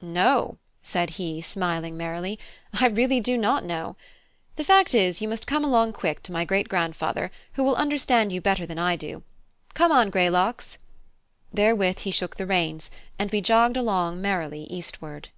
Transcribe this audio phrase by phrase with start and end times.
[0.00, 2.38] "No," said he, smiling merrily,
[2.72, 3.96] "I really do not know.
[4.56, 8.32] The fact is, you must come along quick to my great grandfather, who will understand
[8.32, 9.22] you better than I do.
[9.74, 10.78] Come on, Greylocks!"
[11.52, 15.28] Therewith he shook the reins, and we jogged along merrily eastward.